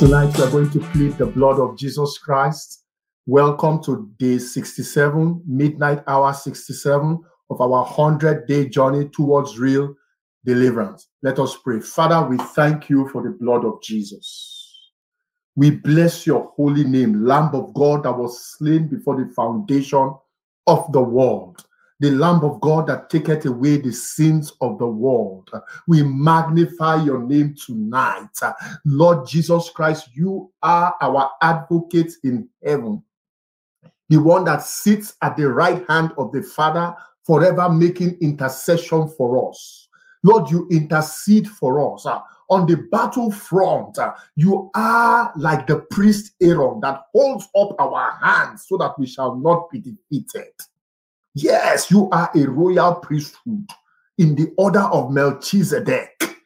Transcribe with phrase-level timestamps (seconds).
[0.00, 2.84] Tonight we are going to plead the blood of Jesus Christ.
[3.26, 7.20] Welcome to day 67, midnight hour 67
[7.50, 9.94] of our 100 day journey towards real
[10.46, 11.06] deliverance.
[11.22, 11.80] Let us pray.
[11.80, 14.90] Father, we thank you for the blood of Jesus.
[15.54, 20.14] We bless your holy name, Lamb of God that was slain before the foundation
[20.66, 21.62] of the world
[22.00, 25.50] the Lamb of God that taketh away the sins of the world.
[25.86, 28.28] We magnify your name tonight.
[28.86, 33.02] Lord Jesus Christ, you are our advocate in heaven,
[34.08, 39.50] the one that sits at the right hand of the Father, forever making intercession for
[39.50, 39.88] us.
[40.22, 42.06] Lord, you intercede for us.
[42.50, 43.96] on the battlefront,
[44.36, 49.36] you are like the priest Aaron that holds up our hands so that we shall
[49.36, 50.52] not be defeated.
[51.34, 53.68] Yes, you are a royal priesthood
[54.18, 56.36] in the order of Melchizedek.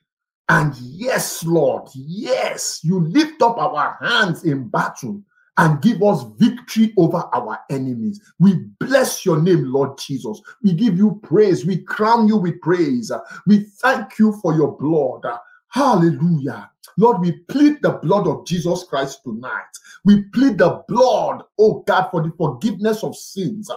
[0.49, 5.23] And yes, Lord, yes, you lift up our hands in battle
[5.57, 8.21] and give us victory over our enemies.
[8.39, 10.43] We bless your name, Lord Jesus.
[10.63, 11.65] We give you praise.
[11.65, 13.11] We crown you with praise.
[13.47, 15.23] We thank you for your blood.
[15.69, 16.71] Hallelujah.
[16.99, 19.63] Lord, we plead the blood of Jesus Christ tonight.
[20.05, 23.71] We plead the blood, oh God, for the forgiveness of sins.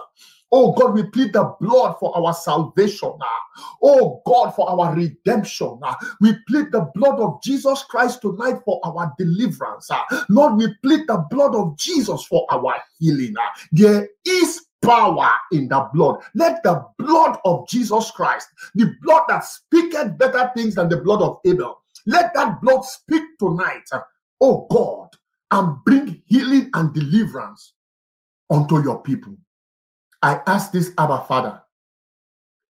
[0.50, 3.12] Oh God, we plead the blood for our salvation.
[3.82, 5.78] Oh God, for our redemption.
[6.20, 9.90] We plead the blood of Jesus Christ tonight for our deliverance.
[10.28, 13.34] Lord, we plead the blood of Jesus for our healing.
[13.72, 16.22] There is power in the blood.
[16.34, 21.20] Let the blood of Jesus Christ, the blood that speaketh better things than the blood
[21.20, 23.82] of Abel, let that blood speak tonight,
[24.40, 25.08] oh God,
[25.50, 27.74] and bring healing and deliverance
[28.50, 29.36] unto your people.
[30.22, 31.62] I ask this, Abba Father,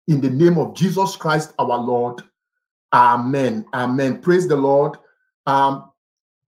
[0.08, 2.22] in the name of Jesus Christ our Lord.
[2.92, 3.64] Amen.
[3.75, 4.20] Amen.
[4.20, 4.97] Praise the Lord.
[5.47, 5.91] Um,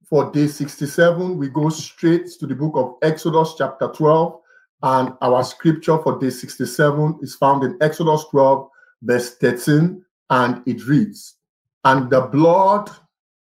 [0.05, 4.41] for day 67, we go straight to the book of Exodus, chapter 12.
[4.83, 8.69] And our scripture for day 67 is found in Exodus 12,
[9.03, 10.05] verse 13.
[10.31, 11.37] And it reads,
[11.85, 12.91] And the blood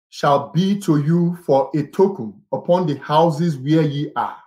[0.09, 4.39] shall be to you for a token upon the houses where ye are.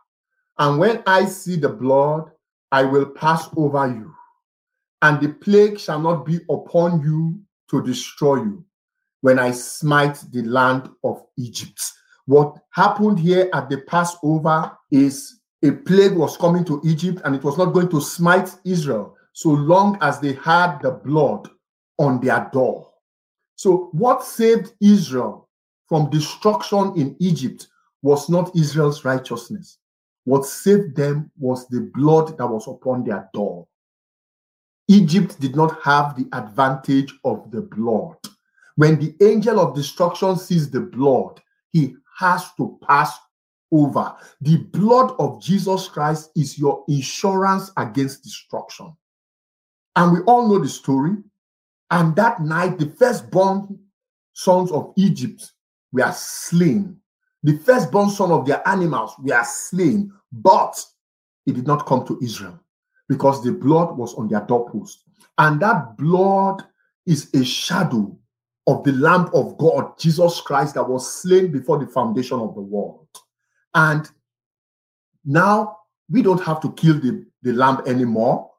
[0.57, 2.31] And when I see the blood,
[2.72, 4.13] I will pass over you,
[5.01, 7.39] and the plague shall not be upon you
[7.69, 8.66] to destroy you
[9.22, 11.81] when I smite the land of Egypt.
[12.25, 17.44] What happened here at the Passover is a plague was coming to Egypt and it
[17.44, 21.49] was not going to smite Israel so long as they had the blood
[21.97, 22.91] on their door.
[23.55, 25.49] So, what saved Israel
[25.88, 27.67] from destruction in Egypt
[28.01, 29.79] was not Israel's righteousness,
[30.28, 33.66] what saved them was the blood that was upon their door.
[34.90, 38.18] Egypt did not have the advantage of the blood.
[38.76, 41.40] When the angel of destruction sees the blood,
[41.72, 43.18] he has to pass
[43.72, 44.14] over.
[44.42, 48.98] The blood of Jesus Christ is your insurance against destruction.
[49.96, 51.16] And we all know the story.
[51.90, 53.80] And that night, the firstborn
[54.34, 55.54] sons of Egypt
[55.94, 56.98] were slain.
[57.44, 60.12] The firstborn son of their animals were slain.
[60.32, 60.84] But
[61.46, 62.60] it did not come to Israel
[63.08, 65.04] because the blood was on their doorpost.
[65.38, 66.64] And that blood
[67.06, 68.18] is a shadow
[68.68, 72.62] of the Lamb of God, Jesus Christ, that was slain before the foundation of the
[72.62, 73.08] world.
[73.74, 74.10] And
[75.24, 75.78] now
[76.10, 78.50] we don't have to kill the, the lamb anymore.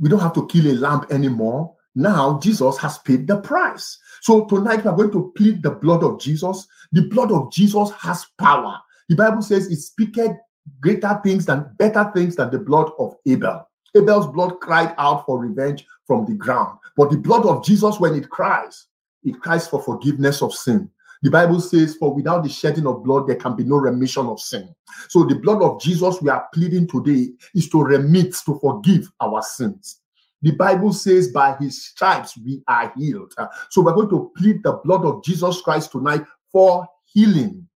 [0.00, 1.74] We don't have to kill a lamb anymore.
[1.94, 3.98] Now Jesus has paid the price.
[4.22, 6.66] So tonight we are going to plead the blood of Jesus.
[6.92, 8.78] The blood of Jesus has power.
[9.08, 10.36] The Bible says it speaketh
[10.80, 13.68] greater things than better things than the blood of Abel.
[13.96, 16.78] Abel's blood cried out for revenge from the ground.
[16.96, 18.86] But the blood of Jesus, when it cries,
[19.24, 20.90] it cries for forgiveness of sin.
[21.22, 24.40] The Bible says, For without the shedding of blood, there can be no remission of
[24.40, 24.72] sin.
[25.08, 29.42] So the blood of Jesus we are pleading today is to remit, to forgive our
[29.42, 30.00] sins.
[30.42, 33.34] The Bible says, By his stripes we are healed.
[33.70, 37.67] So we're going to plead the blood of Jesus Christ tonight for healing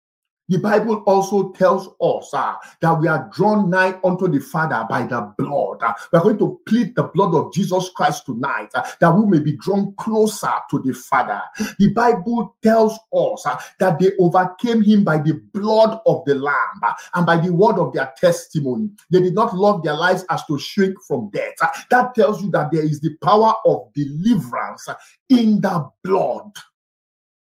[0.52, 5.04] The Bible also tells us uh, that we are drawn nigh unto the Father by
[5.04, 5.78] the blood.
[5.80, 9.24] Uh, we are going to plead the blood of Jesus Christ tonight uh, that we
[9.24, 11.40] may be drawn closer to the Father.
[11.78, 16.80] The Bible tells us uh, that they overcame him by the blood of the Lamb
[16.82, 18.90] uh, and by the word of their testimony.
[19.08, 21.54] They did not love their lives as to shrink from death.
[21.62, 24.86] Uh, that tells you that there is the power of deliverance
[25.30, 26.52] in the blood.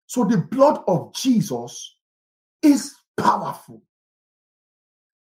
[0.07, 1.95] So the blood of Jesus
[2.61, 3.81] is powerful.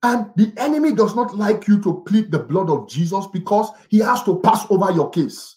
[0.02, 3.98] And the enemy does not like you to plead the blood of Jesus because he
[3.98, 5.56] has to pass over your case.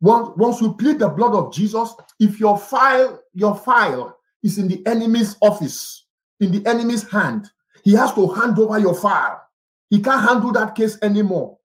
[0.00, 4.68] Once, once you plead the blood of Jesus, if your file, your file is in
[4.68, 6.06] the enemy's office,
[6.38, 7.50] in the enemy's hand,
[7.82, 9.42] he has to hand over your file.
[9.90, 11.58] He can't handle that case anymore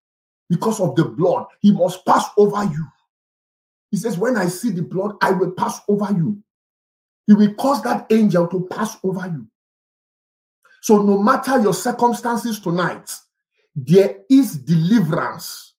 [0.49, 1.45] because of the blood.
[1.61, 2.85] He must pass over you.
[3.91, 6.41] He says, When I see the blood, I will pass over you.
[7.27, 9.47] He will cause that angel to pass over you.
[10.81, 13.11] So, no matter your circumstances tonight,
[13.75, 15.73] there is deliverance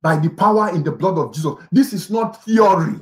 [0.00, 1.54] by the power in the blood of Jesus.
[1.70, 3.00] This is not theory.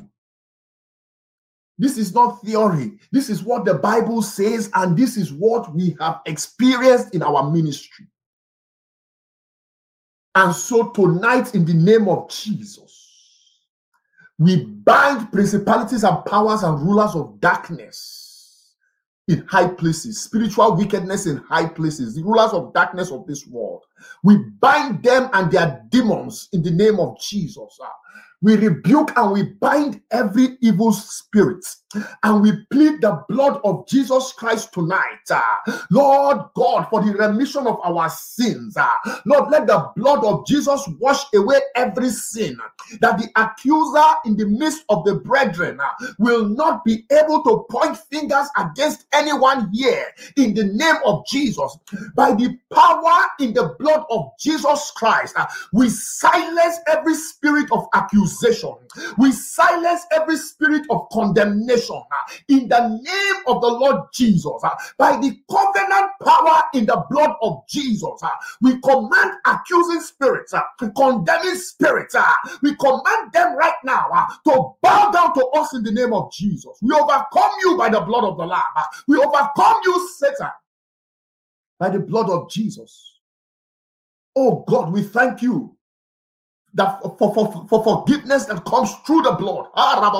[1.79, 2.99] This is not theory.
[3.11, 7.50] This is what the Bible says, and this is what we have experienced in our
[7.50, 8.06] ministry.
[10.35, 13.00] And so, tonight, in the name of Jesus,
[14.40, 18.75] we bind principalities and powers and rulers of darkness
[19.28, 23.84] in high places, spiritual wickedness in high places, the rulers of darkness of this world.
[24.25, 27.78] We bind them and their demons in the name of Jesus.
[28.42, 31.64] We rebuke and we bind every evil spirit
[32.22, 35.19] and we plead the blood of Jesus Christ tonight.
[35.31, 35.42] Uh,
[35.90, 38.76] Lord God, for the remission of our sins.
[38.76, 38.88] Uh,
[39.26, 42.56] Lord, let the blood of Jesus wash away every sin
[43.00, 47.66] that the accuser in the midst of the brethren uh, will not be able to
[47.70, 51.76] point fingers against anyone here in the name of Jesus.
[52.14, 55.36] By the power in the blood of Jesus Christ,
[55.72, 58.30] we silence every spirit of accusation,
[59.19, 64.71] we silence every spirit of condemnation uh, in the name of the Lord Jesus, uh,
[64.99, 68.29] by the covenant power in the blood of Jesus, uh,
[68.61, 70.55] we command accusing spirits,
[70.97, 72.17] condemning spirits,
[72.62, 74.06] we command them right now
[74.44, 76.79] to bow down to us in the name of Jesus.
[76.82, 78.62] We overcome you by the blood of the Lamb.
[79.06, 80.50] We overcome you, Satan,
[81.79, 83.19] by the blood of Jesus.
[84.37, 85.77] Oh God, we thank you
[86.75, 89.67] that for, for, for forgiveness that comes through the blood.
[89.75, 90.17] Ah,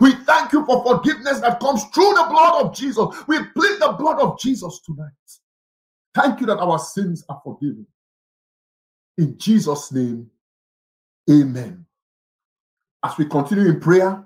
[0.00, 3.06] we thank you for forgiveness that comes through the blood of Jesus.
[3.26, 5.10] We plead the blood of Jesus tonight.
[6.14, 7.86] Thank you that our sins are forgiven.
[9.16, 10.30] In Jesus' name,
[11.30, 11.86] amen.
[13.04, 14.24] As we continue in prayer,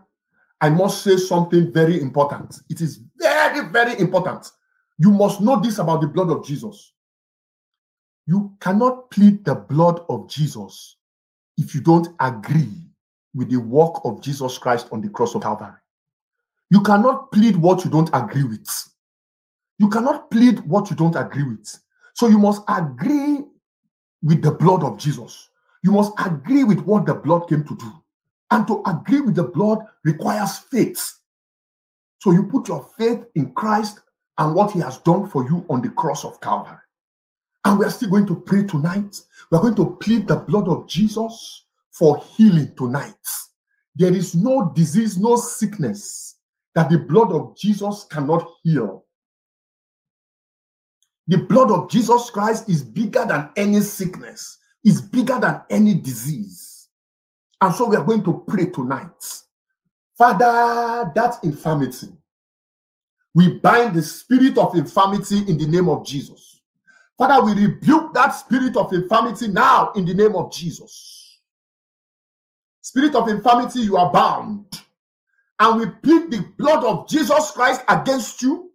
[0.61, 2.61] I must say something very important.
[2.69, 4.51] It is very, very important.
[4.99, 6.93] You must know this about the blood of Jesus.
[8.29, 10.97] You cannot plead the blood of Jesus
[11.57, 12.75] if you don't agree
[13.35, 15.81] with the work of Jesus Christ on the cross of Calvary.
[16.71, 18.69] You cannot plead what you don't agree with.
[19.79, 21.75] You cannot plead what you don't agree with.
[22.13, 23.45] So you must agree
[24.23, 25.49] with the blood of Jesus.
[25.83, 27.93] You must agree with what the blood came to do.
[28.51, 31.15] And to agree with the blood requires faith.
[32.19, 34.01] So you put your faith in Christ
[34.37, 36.77] and what he has done for you on the cross of Calvary.
[37.69, 39.21] And we are still going to pray tonight.
[39.51, 43.13] We are going to plead the blood of Jesus for healing tonight.
[43.95, 46.37] There is no disease, no sickness
[46.75, 49.05] that the blood of Jesus cannot heal.
[51.27, 56.89] The blood of Jesus Christ is bigger than any sickness, is bigger than any disease.
[57.61, 59.43] And so we are going to pray tonight.
[60.17, 62.09] Father, that infirmity,
[63.35, 66.58] we bind the spirit of infirmity in the name of Jesus.
[67.19, 71.41] Father, we rebuke that spirit of infirmity now in the name of Jesus.
[72.81, 74.65] Spirit of infirmity, you are bound.
[75.59, 78.71] And we plead the blood of Jesus Christ against you.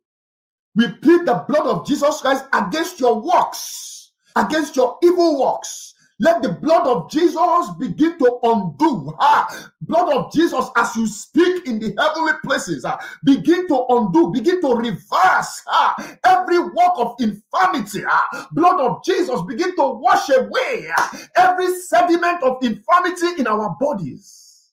[0.76, 5.93] We plead the blood of Jesus Christ against your works, against your evil works,
[6.24, 9.14] let the blood of Jesus begin to undo.
[9.20, 14.32] Ah, blood of Jesus, as you speak in the heavenly places, ah, begin to undo,
[14.32, 18.04] begin to reverse ah, every work of infirmity.
[18.08, 23.76] Ah, blood of Jesus, begin to wash away ah, every sediment of infirmity in our
[23.78, 24.72] bodies.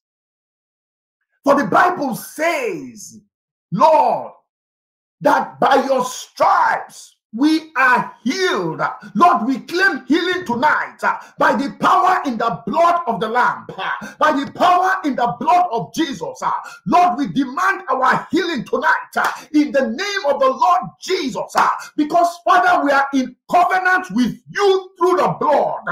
[1.42, 3.21] For the Bible says,
[3.73, 4.35] Lord,
[5.21, 8.80] that by your stripes we are healed.
[9.14, 13.66] Lord, we claim healing tonight uh, by the power in the blood of the Lamb,
[13.76, 16.42] uh, by the power in the blood of Jesus.
[16.42, 16.50] Uh.
[16.87, 19.14] Lord, we demand our healing tonight
[19.54, 21.54] in the name of the Lord Jesus,
[21.96, 25.84] because Father, we are in covenant with you through the blood.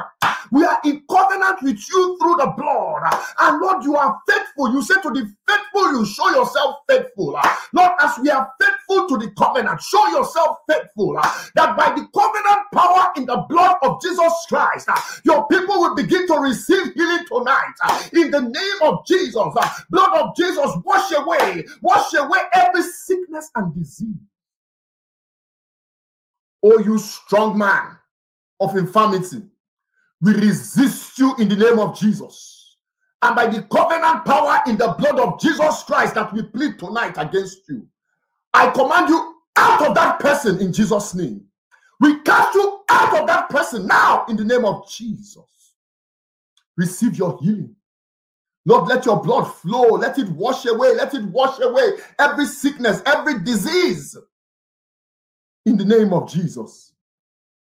[0.51, 3.03] We are in covenant with you through the blood.
[3.41, 4.73] And Lord, you are faithful.
[4.73, 7.39] You say to the faithful, you show yourself faithful.
[7.73, 11.19] Lord, as we are faithful to the covenant, show yourself faithful.
[11.55, 15.95] That by the covenant power in the blood of Jesus Christ, uh, your people will
[15.95, 17.75] begin to receive healing tonight.
[17.83, 22.83] Uh, in the name of Jesus, uh, blood of Jesus, wash away, wash away every
[22.83, 24.17] sickness and disease.
[26.63, 27.97] Oh, you strong man
[28.61, 29.43] of infirmity,
[30.21, 32.77] we resist you in the name of Jesus.
[33.23, 37.15] And by the covenant power in the blood of Jesus Christ that we plead tonight
[37.17, 37.87] against you,
[38.55, 41.45] I command you out of that person in Jesus' name.
[42.01, 45.75] We cast you out of that person now in the name of Jesus.
[46.77, 47.75] Receive your healing.
[48.65, 49.97] Lord, let your blood flow.
[49.97, 50.95] Let it wash away.
[50.95, 54.17] Let it wash away every sickness, every disease
[55.67, 56.93] in the name of Jesus.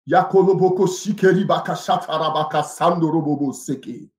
[0.09, 4.09] Yakoloboko shikeri baka shatarabaka sandorobobo seke.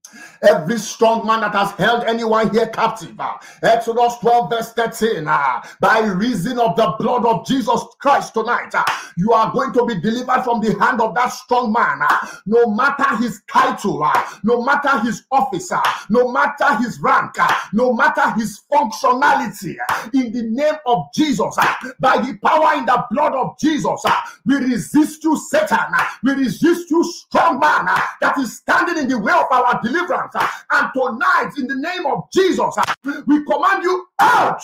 [0.43, 5.63] Every strong man that has held anyone here captive, uh, Exodus 12, verse 13, uh,
[5.81, 8.85] by reason of the blood of Jesus Christ tonight, uh,
[9.17, 12.71] you are going to be delivered from the hand of that strong man, uh, no
[12.71, 17.37] matter his title, uh, no matter his officer, uh, no matter his rank,
[17.73, 19.77] no matter his functionality.
[20.15, 21.57] in the name of Jesus,
[21.99, 24.05] by the power in the blood of Jesus,
[24.47, 25.79] we resist you, Satan.
[26.23, 27.87] we resist you, strong man
[28.21, 30.35] that is standing in the way of our deliverance deliverance.
[30.35, 34.63] Uh, and tonight, in the name of Jesus, uh, we command you out.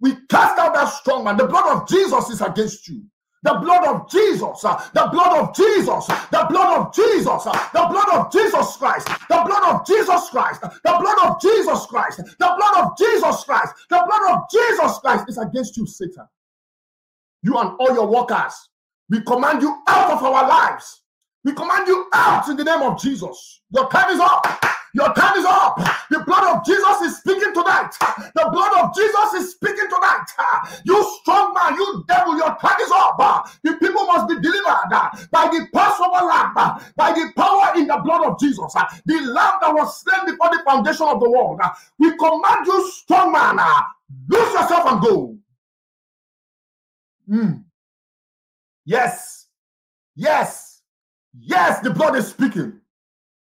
[0.00, 1.36] We cast out that strong man.
[1.36, 3.02] The blood of Jesus is against you.
[3.42, 8.08] The blood of Jesus, uh, the blood of Jesus, the blood of Jesus, the blood
[8.12, 12.84] of Jesus Christ, the blood of Jesus Christ, the blood of Jesus Christ, the blood
[12.84, 16.26] of Jesus Christ, the blood of Jesus Christ is against you, Satan.
[17.42, 18.68] You and all your workers,
[19.08, 21.02] we command you out of our lives.
[21.46, 23.60] We command you out in the name of Jesus.
[23.70, 24.44] Your time is up.
[24.94, 25.76] Your time is up.
[26.10, 27.92] The blood of Jesus is speaking tonight.
[28.34, 30.26] The blood of Jesus is speaking tonight.
[30.84, 33.48] You strong man, you devil, your time is up.
[33.62, 34.90] The people must be delivered
[35.30, 38.74] by the Passover lamb, by the power in the blood of Jesus.
[39.04, 41.60] The lamb that was slain before the foundation of the world.
[42.00, 43.60] We command you, strong man,
[44.28, 45.38] lose yourself and go.
[47.30, 47.64] Mm.
[48.84, 49.46] Yes.
[50.16, 50.65] Yes.
[51.38, 52.80] Yes, the blood is speaking.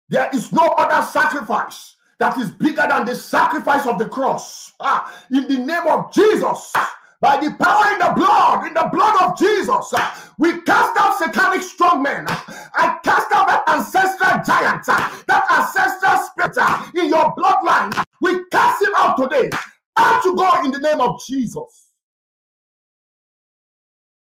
[0.08, 4.72] There is no other sacrifice that is bigger than the sacrifice of the cross.
[4.80, 6.72] Ah, in the name of Jesus,
[7.20, 9.94] by the power in the blood, in the blood of Jesus,
[10.38, 12.26] we cast out satanic strong men.
[12.28, 18.04] I cast out that ancestral giant, that ancestral spirit in your bloodline.
[18.20, 19.50] We cast him out today.
[19.96, 21.88] Out to go in the name of Jesus.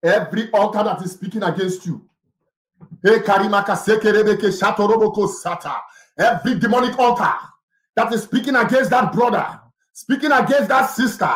[0.04, 2.08] Every altar that is speaking against you,
[6.20, 7.34] Every demonic altar
[7.96, 9.60] that is speaking against that brother,
[9.94, 11.30] speaking against that sister,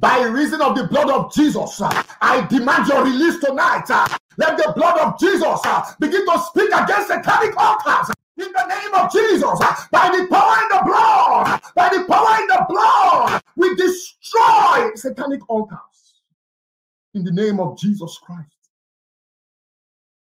[0.00, 3.84] by reason of the blood of Jesus, uh, I demand your release tonight.
[3.88, 4.08] Uh,
[4.38, 8.14] let the blood of Jesus uh, begin to speak against satanic altars.
[8.38, 9.58] In the name of Jesus,
[9.90, 15.40] by the power in the blood, by the power in the blood, we destroy satanic
[15.50, 16.22] altars.
[17.12, 18.59] In the name of Jesus Christ.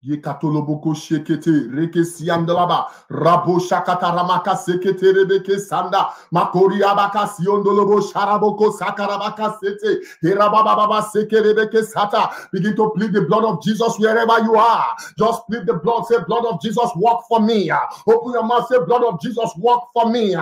[0.08, 6.14] Yekatoloboko shekete reke siandalaba rabo shakata ramaka sekete rebeke sanda.
[6.34, 10.00] Makori abaka siondolobo sharaboko sakarabaka sete.
[10.24, 12.32] Herababa baba seke rebeke sata.
[12.54, 14.96] Begin to plead the blood of Jesus wherever you are.
[15.18, 17.70] Just plead the blood say blood of Jesus walk for me.
[18.08, 20.34] Open your mouth say blood of Jesus walk for me.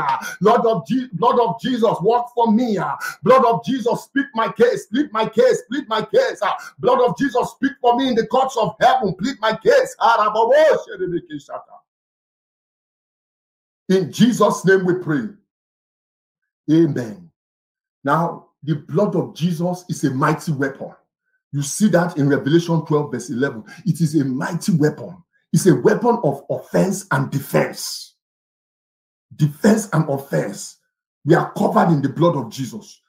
[0.41, 2.77] Lord of Je- blood of Jesus walk for me.
[3.23, 6.41] Blood of Jesus speak my case plead my case plead my case.
[6.77, 9.46] Blood of Jesus speak for me in the courts of heaven plead my.
[13.89, 15.29] In Jesus' name we pray.
[16.71, 17.31] Amen.
[18.03, 20.91] Now, the blood of Jesus is a mighty weapon.
[21.53, 23.63] You see that in Revelation 12, verse 11.
[23.85, 25.17] It is a mighty weapon.
[25.53, 28.15] It's a weapon of offense and defense.
[29.35, 30.77] Defense and offense.
[31.23, 33.01] We are covered in the blood of Jesus.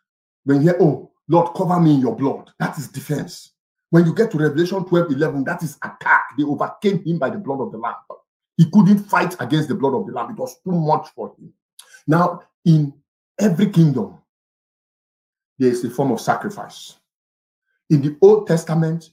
[0.45, 3.52] When you hear, oh, Lord, cover me in your blood, that is defense.
[3.90, 6.25] When you get to Revelation 12 11, that is attack.
[6.37, 7.95] They overcame him by the blood of the Lamb.
[8.57, 11.52] He couldn't fight against the blood of the Lamb, it was too much for him.
[12.07, 12.92] Now, in
[13.38, 14.18] every kingdom,
[15.59, 16.97] there is a form of sacrifice.
[17.90, 19.11] In the Old Testament,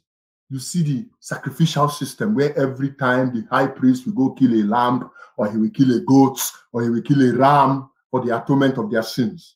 [0.50, 4.64] you see the sacrificial system where every time the high priest will go kill a
[4.64, 6.40] lamb or he will kill a goat
[6.72, 9.56] or he will kill a ram for the atonement of their sins.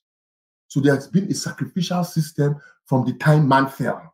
[0.67, 4.13] So there has been a sacrificial system from the time man fell.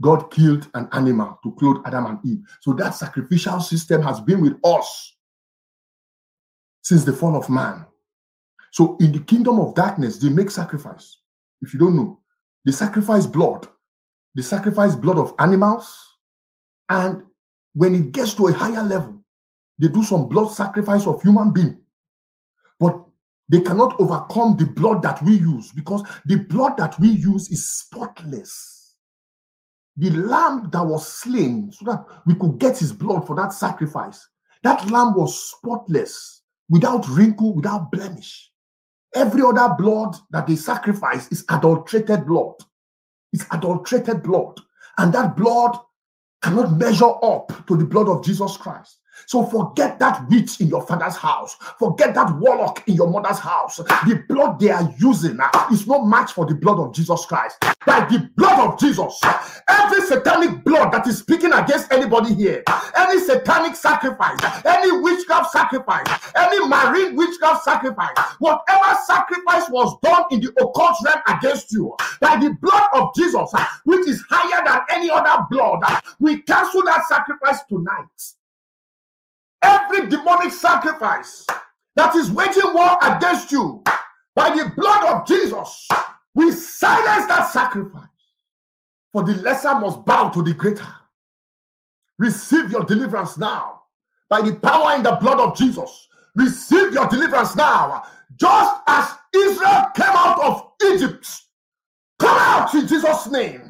[0.00, 2.40] God killed an animal to clothe Adam and Eve.
[2.60, 5.16] So that sacrificial system has been with us
[6.82, 7.84] since the fall of man.
[8.72, 11.18] So in the kingdom of darkness, they make sacrifice.
[11.60, 12.20] If you don't know,
[12.64, 13.68] they sacrifice blood.
[14.34, 15.94] They sacrifice blood of animals.
[16.88, 17.22] And
[17.74, 19.22] when it gets to a higher level,
[19.78, 21.78] they do some blood sacrifice of human being.
[22.78, 23.04] But
[23.48, 27.68] they cannot overcome the blood that we use because the blood that we use is
[27.68, 28.79] spotless.
[30.00, 34.26] The lamb that was slain so that we could get his blood for that sacrifice,
[34.62, 36.40] that lamb was spotless,
[36.70, 38.50] without wrinkle, without blemish.
[39.14, 42.54] Every other blood that they sacrifice is adulterated blood.
[43.34, 44.58] It's adulterated blood.
[44.96, 45.76] And that blood
[46.40, 48.99] cannot measure up to the blood of Jesus Christ.
[49.26, 51.56] So forget that witch in your father's house.
[51.78, 53.76] Forget that warlock in your mother's house.
[53.76, 57.56] The blood they are using uh, is no match for the blood of Jesus Christ.
[57.86, 59.20] By the blood of Jesus,
[59.68, 62.62] every satanic blood that is speaking against anybody here,
[62.96, 70.40] any satanic sacrifice, any witchcraft sacrifice, any marine witchcraft sacrifice, whatever sacrifice was done in
[70.40, 74.80] the occult realm against you, by the blood of Jesus, uh, which is higher than
[74.90, 78.06] any other blood, uh, we cancel that sacrifice tonight.
[79.62, 81.46] Every demonic sacrifice
[81.96, 83.82] that is waging war against you
[84.34, 85.88] by the blood of Jesus,
[86.34, 88.04] we silence that sacrifice.
[89.12, 90.86] For the lesser must bow to the greater.
[92.18, 93.82] Receive your deliverance now
[94.28, 96.08] by the power in the blood of Jesus.
[96.36, 98.04] Receive your deliverance now.
[98.36, 101.28] Just as Israel came out of Egypt,
[102.18, 103.69] come out in Jesus' name.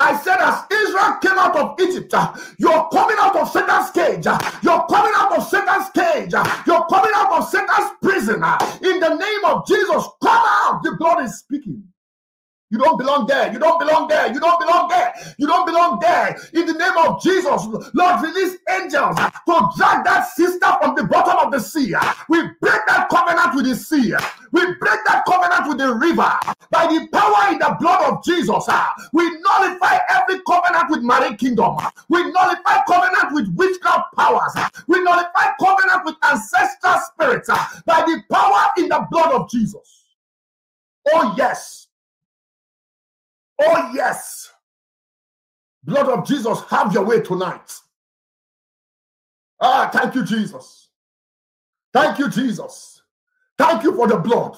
[0.00, 4.26] I said, as Israel came out of Egypt, uh, you're coming out of Satan's cage.
[4.26, 6.34] Uh, you're coming out of Satan's cage.
[6.34, 8.42] Uh, you're coming out of Satan's prison.
[8.82, 10.80] In the name of Jesus, come out.
[10.84, 11.82] The blood is speaking.
[12.70, 13.52] You don't belong there.
[13.52, 14.32] You don't belong there.
[14.32, 15.14] You don't belong there.
[15.38, 16.36] You don't belong there.
[16.52, 21.38] In the name of Jesus, Lord, release angels to drag that sister from the bottom
[21.46, 21.94] of the sea.
[22.28, 24.14] We break that covenant with the sea.
[24.52, 26.30] We break that covenant with the river.
[26.78, 31.36] By the power in the blood of Jesus, ah, we nullify every covenant with marine
[31.36, 31.76] kingdom.
[32.08, 34.52] We nullify covenant with witchcraft powers.
[34.54, 34.70] Ah.
[34.86, 40.06] We nullify covenant with ancestral spirits ah, by the power in the blood of Jesus.
[41.12, 41.88] Oh, yes.
[43.60, 44.48] Oh, yes.
[45.82, 47.74] Blood of Jesus, have your way tonight.
[49.60, 50.90] Ah, thank you, Jesus.
[51.92, 53.02] Thank you, Jesus.
[53.58, 54.56] Thank you for the blood.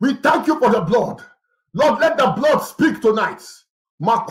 [0.00, 1.22] We thank you for the blood.
[1.74, 3.42] Lord, let the blood speak tonight.
[4.00, 4.26] Let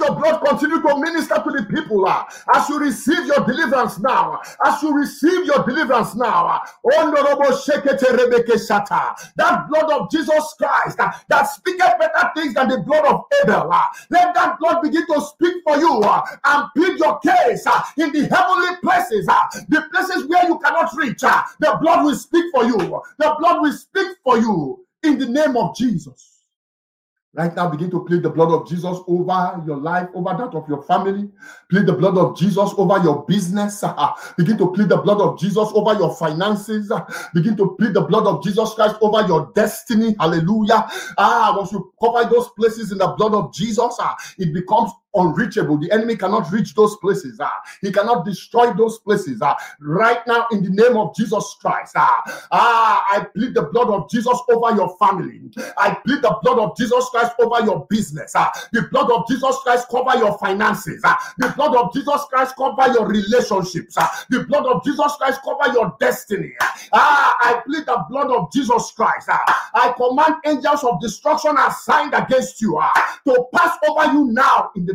[0.00, 4.38] your blood continue to minister to the people uh, as you receive your deliverance now.
[4.64, 6.46] As you receive your deliverance now.
[6.46, 6.62] Ah.
[9.36, 13.72] That blood of Jesus Christ uh, that speaketh better things than the blood of Abel.
[14.10, 16.02] Let that blood begin to speak for you
[16.44, 19.24] and plead your case in the heavenly places,
[19.68, 21.20] the places where you cannot reach.
[21.20, 22.76] The blood will speak for you.
[23.18, 26.29] The blood will speak for you in the name of Jesus.
[27.32, 30.68] Right now, begin to plead the blood of Jesus over your life, over that of
[30.68, 31.30] your family.
[31.70, 33.84] Plead the blood of Jesus over your business.
[34.36, 36.90] begin to plead the blood of Jesus over your finances.
[37.34, 40.16] begin to plead the blood of Jesus Christ over your destiny.
[40.18, 40.84] Hallelujah.
[41.18, 45.78] Ah, once you cover those places in the blood of Jesus, ah, it becomes unreachable.
[45.78, 47.38] The enemy cannot reach those places.
[47.40, 47.60] Ah.
[47.80, 49.40] He cannot destroy those places.
[49.42, 49.56] Ah.
[49.80, 54.08] Right now, in the name of Jesus Christ, ah, ah, I plead the blood of
[54.10, 55.40] Jesus over your family.
[55.76, 58.32] I plead the blood of Jesus Christ over your business.
[58.32, 61.02] The blood of Jesus Christ cover your finances.
[61.38, 63.96] The blood of Jesus Christ cover your relationships.
[64.30, 66.52] The blood of Jesus Christ cover your destiny.
[66.92, 69.28] Ah, I plead the blood of Jesus Christ.
[69.30, 72.80] I command angels of destruction assigned against you
[73.26, 74.94] to pass over you now in the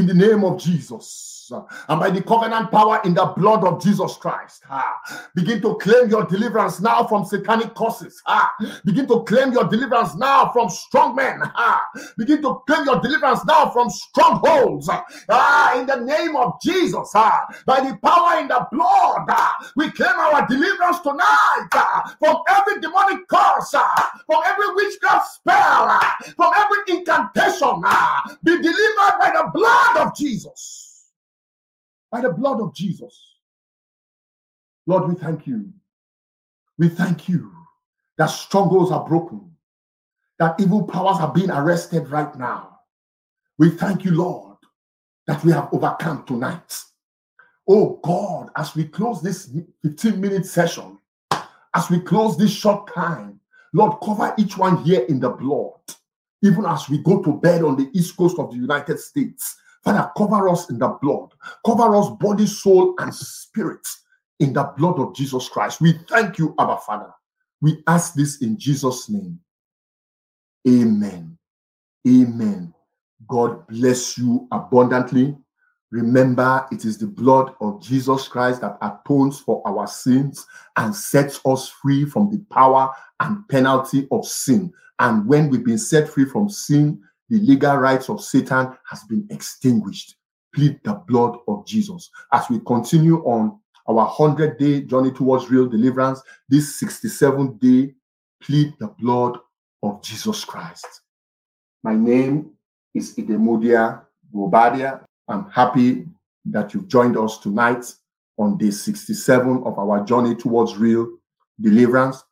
[0.00, 4.16] In the name of Jesus and by the covenant power in the blood of Jesus
[4.16, 4.62] Christ.
[4.70, 4.94] Ah,
[5.34, 8.20] begin to claim your deliverance now from satanic causes.
[8.26, 8.52] Ah,
[8.84, 11.40] begin to claim your deliverance now from strong men.
[11.42, 11.84] Ah,
[12.16, 14.88] begin to claim your deliverance now from strongholds.
[15.28, 17.10] Ah, in the name of Jesus.
[17.14, 22.36] Ah, by the power in the blood, ah, we claim our deliverance tonight ah, from
[22.48, 27.80] every demonic curse, ah, from every witchcraft spell, ah, from every incantation.
[27.84, 31.10] Ah, be delivered by the blood of Jesus
[32.10, 33.36] by the blood of Jesus.
[34.86, 35.72] Lord, we thank you.
[36.78, 37.52] We thank you
[38.18, 39.50] that strongholds are broken,
[40.38, 42.80] that evil powers are being arrested right now.
[43.58, 44.56] We thank you, Lord,
[45.26, 46.82] that we have overcome tonight.
[47.68, 50.98] Oh God, as we close this 15 minute session,
[51.74, 53.38] as we close this short time,
[53.72, 55.74] Lord, cover each one here in the blood.
[56.42, 60.10] Even as we go to bed on the east coast of the United States, Father,
[60.16, 61.30] cover us in the blood.
[61.64, 63.86] Cover us body, soul, and spirit
[64.38, 65.80] in the blood of Jesus Christ.
[65.80, 67.10] We thank you, Abba Father.
[67.60, 69.40] We ask this in Jesus' name.
[70.68, 71.38] Amen.
[72.06, 72.74] Amen.
[73.28, 75.36] God bless you abundantly.
[75.90, 81.40] Remember, it is the blood of Jesus Christ that atones for our sins and sets
[81.44, 84.72] us free from the power and penalty of sin.
[85.00, 89.26] And when we've been set free from sin, the legal rights of Satan has been
[89.30, 90.16] extinguished.
[90.52, 92.10] Plead the blood of Jesus.
[92.32, 97.94] As we continue on our 100 day journey towards real deliverance, this 67th day,
[98.42, 99.38] plead the blood
[99.82, 101.02] of Jesus Christ.
[101.82, 102.50] My name
[102.94, 104.02] is Idemudia
[104.34, 105.04] Guobadia.
[105.28, 106.06] I'm happy
[106.46, 107.84] that you've joined us tonight
[108.38, 111.08] on day 67 of our journey towards real
[111.60, 112.24] deliverance.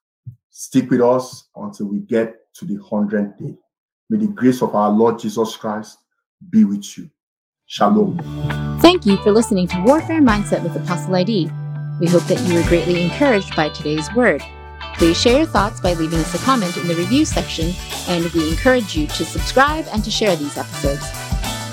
[0.50, 3.56] Stick with us until we get to the 100th day.
[4.10, 5.98] May the grace of our Lord Jesus Christ
[6.48, 7.10] be with you.
[7.66, 8.18] Shalom.
[8.80, 11.50] Thank you for listening to Warfare Mindset with Apostle ID.
[12.00, 14.42] We hope that you were greatly encouraged by today's word.
[14.94, 17.74] Please share your thoughts by leaving us a comment in the review section,
[18.08, 21.06] and we encourage you to subscribe and to share these episodes.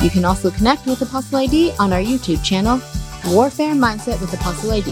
[0.03, 2.81] You can also connect with Apostle ID on our YouTube channel,
[3.27, 4.91] Warfare Mindset with Apostle ID.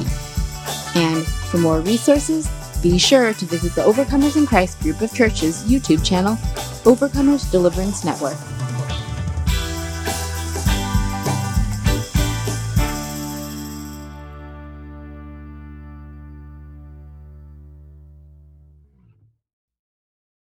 [0.96, 2.48] And for more resources,
[2.84, 6.36] be sure to visit the Overcomers in Christ group of churches YouTube channel,
[6.84, 8.38] Overcomers Deliverance Network.